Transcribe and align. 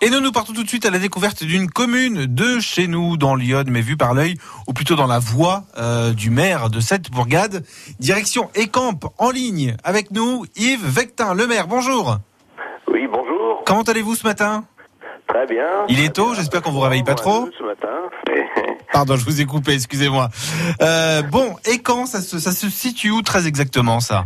Et 0.00 0.10
nous, 0.10 0.20
nous 0.20 0.30
partons 0.30 0.52
tout 0.52 0.62
de 0.62 0.68
suite 0.68 0.86
à 0.86 0.90
la 0.90 1.00
découverte 1.00 1.42
d'une 1.42 1.68
commune 1.68 2.26
de 2.26 2.60
chez 2.60 2.86
nous, 2.86 3.16
dans 3.16 3.34
Lyon, 3.34 3.64
mais 3.66 3.80
vue 3.80 3.96
par 3.96 4.14
l'œil, 4.14 4.36
ou 4.68 4.72
plutôt 4.72 4.94
dans 4.94 5.08
la 5.08 5.18
voie 5.18 5.64
euh, 5.76 6.12
du 6.12 6.30
maire 6.30 6.70
de 6.70 6.78
cette 6.78 7.10
bourgade. 7.10 7.64
Direction 7.98 8.48
Écampe, 8.54 9.06
en 9.18 9.30
ligne, 9.30 9.76
avec 9.82 10.12
nous, 10.12 10.44
Yves 10.54 10.86
Vectin, 10.86 11.34
le 11.34 11.48
maire. 11.48 11.66
Bonjour. 11.66 12.18
Oui, 12.86 13.08
bonjour. 13.10 13.64
Comment 13.66 13.82
allez-vous 13.82 14.14
ce 14.14 14.24
matin? 14.24 14.64
Très 15.26 15.46
bien. 15.46 15.66
Il 15.88 16.00
est 16.00 16.14
tôt, 16.14 16.32
j'espère 16.32 16.62
qu'on 16.62 16.70
vous 16.70 16.80
réveille 16.80 17.02
pas 17.02 17.14
trop. 17.14 17.48
Ce 17.58 17.64
matin. 17.64 17.88
Pardon, 18.92 19.16
je 19.16 19.24
vous 19.24 19.40
ai 19.40 19.46
coupé, 19.46 19.72
excusez-moi. 19.72 20.28
Euh, 20.80 21.22
bon, 21.22 21.56
Écamp, 21.66 22.06
ça 22.06 22.20
se, 22.20 22.38
ça 22.38 22.52
se 22.52 22.68
situe 22.70 23.10
où 23.10 23.22
très 23.22 23.48
exactement, 23.48 23.98
ça? 23.98 24.24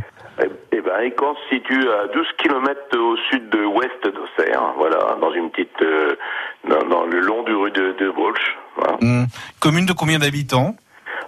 Eh 0.73 0.81
ben, 0.81 1.01
Écamp 1.03 1.35
se 1.35 1.57
situe 1.57 1.89
à 1.89 2.09
12 2.09 2.27
km 2.39 2.99
au 2.99 3.17
sud 3.31 3.51
de 3.51 3.65
ouest 3.65 4.03
d'Auxerre, 4.05 4.73
voilà, 4.79 5.17
dans 5.21 5.33
une 5.33 5.51
petite, 5.51 5.83
euh, 5.83 6.17
dans, 6.69 6.85
dans 6.89 7.05
le 7.05 7.21
long 7.21 7.43
du 7.43 7.55
rue 7.55 7.71
de, 7.99 8.09
voilà. 8.77 8.97
Hum, 9.03 9.27
Commune 9.61 9.87
de 9.87 9.93
combien 9.93 10.19
d'habitants? 10.19 10.75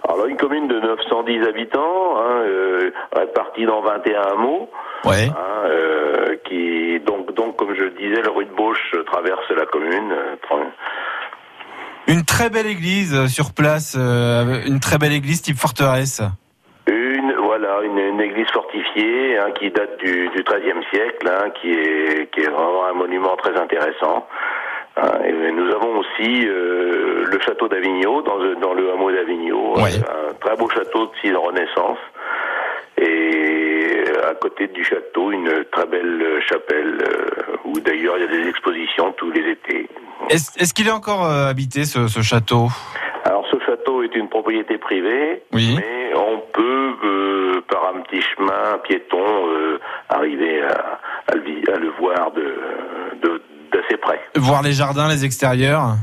Alors 0.07 0.25
une 0.27 0.37
commune 0.37 0.67
de 0.67 0.79
910 0.79 1.47
habitants, 1.47 2.17
hein, 2.17 2.41
euh, 2.45 2.91
répartie 3.15 3.65
dans 3.65 3.81
21 3.81 4.21
hameaux, 4.21 4.69
Ouais. 5.03 5.29
hein, 5.29 5.63
euh, 5.67 6.35
qui, 6.47 6.99
donc, 6.99 7.33
donc, 7.33 7.55
comme 7.55 7.73
je 7.75 7.83
le 7.83 7.89
disais, 7.91 8.21
le 8.21 8.29
rue 8.29 8.45
de 8.45 8.53
Bolche 8.53 8.95
traverse 9.07 9.49
la 9.55 9.65
commune. 9.65 10.11
euh, 10.11 10.35
Une 12.07 12.23
très 12.23 12.49
belle 12.51 12.67
église 12.67 13.25
sur 13.27 13.53
place, 13.53 13.95
une 13.95 14.79
très 14.79 14.97
belle 14.99 15.13
église 15.13 15.41
type 15.41 15.57
forteresse. 15.57 16.21
Une, 16.87 17.33
voilà, 17.41 17.81
une, 17.83 17.97
une 17.97 18.21
église 18.21 18.47
fortifiée 18.53 19.39
hein, 19.39 19.49
qui 19.59 19.71
date 19.71 19.97
du, 19.97 20.29
du 20.29 20.43
XIIIe 20.43 20.83
siècle, 20.91 21.27
hein, 21.27 21.49
qui 21.59 21.71
est 21.71 22.29
qui 22.31 22.41
est 22.41 22.49
vraiment 22.49 22.85
un 22.85 22.93
monument 22.93 23.35
très 23.37 23.55
intéressant. 23.59 24.27
Hein, 24.97 25.11
et 25.25 25.51
nous 25.51 25.69
avons 25.73 25.99
aussi 25.99 26.47
euh, 26.47 27.25
le 27.25 27.39
château 27.41 27.67
d'Avignon 27.67 28.21
dans, 28.21 28.37
le- 28.37 28.55
dans 28.55 28.73
le 28.73 28.91
hameau 28.93 29.11
d'Avignon, 29.11 29.73
Ouais. 29.75 29.91
un 30.29 30.33
très 30.35 30.55
beau 30.55 30.69
château 30.69 31.07
de 31.07 31.11
style 31.17 31.35
Renaissance. 31.37 31.97
Et 32.97 34.03
à 34.23 34.33
côté 34.35 34.67
du 34.67 34.83
château, 34.85 35.31
une 35.31 35.65
très 35.71 35.85
belle 35.85 36.39
chapelle 36.47 36.97
euh, 37.03 37.57
où 37.65 37.73
d'ailleurs 37.81 38.15
il 38.17 38.21
y 38.21 38.27
a 38.27 38.27
des 38.43 38.47
expositions 38.47 39.11
tous 39.17 39.31
les 39.31 39.51
étés. 39.51 39.89
Est-ce 40.29 40.73
qu'il 40.73 40.87
est 40.87 40.91
encore 40.91 41.25
euh, 41.25 41.47
habité, 41.49 41.83
ce, 41.83 42.07
ce 42.07 42.21
château? 42.21 42.67
Alors 43.25 43.45
ce 43.51 43.57
château 43.65 44.01
est 44.03 44.15
une 44.15 44.29
propriété 44.29 44.77
privée, 44.77 45.43
Oui. 45.51 45.75
mais 45.75 46.15
on 46.15 46.39
peut 46.53 46.93
euh, 47.03 47.61
par 47.67 47.93
un 47.95 47.99
petit 48.01 48.21
chemin 48.21 48.77
piéton 48.83 49.19
euh, 49.49 49.79
arriver 50.09 50.61
à, 50.61 50.99
à 51.31 51.35
le, 51.35 51.73
à 51.73 51.77
le 51.77 51.89
voir 51.99 52.31
de 52.31 52.55
près. 53.97 54.19
Voir 54.35 54.61
les 54.61 54.73
jardins, 54.73 55.07
les 55.07 55.25
extérieurs 55.25 55.95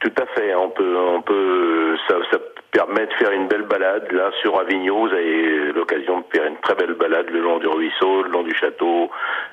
Tout 0.00 0.12
à 0.20 0.26
fait. 0.34 0.54
On 0.54 0.70
peut 0.70 0.96
on 0.96 1.22
peut 1.22 1.96
ça, 2.08 2.14
ça 2.30 2.38
permet 2.72 3.06
de 3.06 3.12
faire 3.18 3.32
une 3.32 3.48
belle 3.48 3.62
balade 3.62 4.10
là 4.12 4.30
sur 4.40 4.58
Avignon. 4.58 5.06
Vous 5.06 5.12
avez 5.12 5.72
l'occasion 5.72 6.20
de 6.20 6.24
faire 6.34 6.46
une 6.46 6.56
très 6.58 6.74
belle 6.74 6.94
balade 6.94 7.26
le 7.30 7.40
long 7.40 7.58
du 7.58 7.68
ruisseau, 7.68 8.22
le 8.22 8.30
long 8.30 8.42
du 8.42 8.54
château 8.54 9.10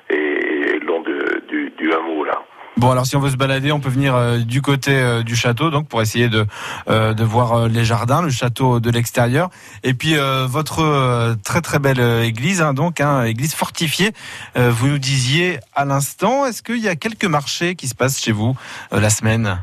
et 0.08 0.78
le 0.78 0.86
long 0.86 1.00
de, 1.00 1.42
du, 1.48 1.70
du 1.70 1.92
hameau 1.92 2.24
là. 2.24 2.42
Bon, 2.80 2.90
alors 2.90 3.04
si 3.04 3.14
on 3.14 3.20
veut 3.20 3.28
se 3.28 3.36
balader, 3.36 3.72
on 3.72 3.80
peut 3.80 3.90
venir 3.90 4.14
euh, 4.16 4.38
du 4.38 4.62
côté 4.62 4.92
euh, 4.94 5.22
du 5.22 5.36
château, 5.36 5.68
donc 5.68 5.86
pour 5.86 6.00
essayer 6.00 6.30
de 6.30 6.46
euh, 6.88 7.12
de 7.12 7.24
voir 7.24 7.68
les 7.68 7.84
jardins, 7.84 8.22
le 8.22 8.30
château 8.30 8.80
de 8.80 8.90
l'extérieur, 8.90 9.50
et 9.84 9.92
puis 9.92 10.14
votre 10.48 11.36
très 11.44 11.60
très 11.60 11.78
belle 11.78 12.00
église, 12.24 12.62
hein, 12.62 12.72
donc 12.72 13.02
hein, 13.02 13.24
église 13.24 13.54
fortifiée. 13.54 14.12
Vous 14.56 14.86
nous 14.88 14.98
disiez 14.98 15.58
à 15.74 15.84
l'instant, 15.84 16.46
est-ce 16.46 16.62
qu'il 16.62 16.78
y 16.78 16.88
a 16.88 16.96
quelques 16.96 17.26
marchés 17.26 17.74
qui 17.74 17.86
se 17.86 17.94
passent 17.94 18.18
chez 18.18 18.32
vous 18.32 18.56
la 18.90 19.10
semaine? 19.10 19.62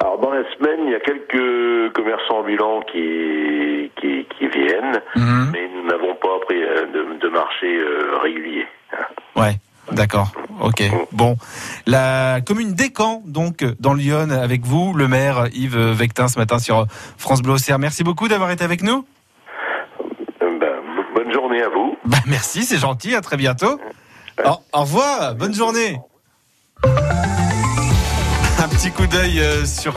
Alors 0.00 0.20
dans 0.20 0.30
la 0.30 0.44
semaine, 0.54 0.80
il 0.86 0.92
y 0.92 0.94
a 0.94 1.00
quelques 1.00 1.92
commerçants 1.94 2.38
ambulants 2.42 2.80
qui 2.92 3.90
qui, 4.00 4.24
qui 4.38 4.46
viennent, 4.48 5.00
Mhm. 5.16 5.50
mais 5.52 5.68
nous 5.74 5.84
n'avons 5.90 6.14
pas 6.14 6.38
pris 6.46 6.60
de, 6.60 7.18
de 7.20 7.28
marché 7.28 7.66
régulier. 8.22 8.66
Ouais. 9.34 9.56
D'accord, 9.92 10.30
ok. 10.60 10.82
Bon, 11.12 11.36
la 11.86 12.40
commune 12.40 12.74
d'Écamp, 12.74 13.22
donc 13.26 13.64
dans 13.80 13.94
Lyon, 13.94 14.30
avec 14.30 14.64
vous, 14.64 14.94
le 14.94 15.08
maire 15.08 15.48
Yves 15.52 15.78
Vectin 15.78 16.28
ce 16.28 16.38
matin 16.38 16.58
sur 16.58 16.86
France 17.18 17.42
Bleu 17.42 17.54
Auxerre. 17.54 17.78
Merci 17.78 18.04
beaucoup 18.04 18.28
d'avoir 18.28 18.50
été 18.50 18.64
avec 18.64 18.82
nous. 18.82 19.04
Euh, 20.42 20.58
ben, 20.58 20.76
bonne 21.14 21.32
journée 21.32 21.62
à 21.62 21.68
vous. 21.68 21.96
Bah, 22.06 22.18
merci, 22.26 22.64
c'est 22.64 22.78
gentil, 22.78 23.14
à 23.14 23.20
très 23.20 23.36
bientôt. 23.36 23.78
Au, 24.44 24.56
au 24.72 24.80
revoir, 24.80 25.34
bonne 25.34 25.54
journée. 25.54 26.00
Un 28.58 28.68
petit 28.68 28.90
coup 28.90 29.06
d'œil 29.06 29.40
euh, 29.40 29.64
sur 29.64 29.88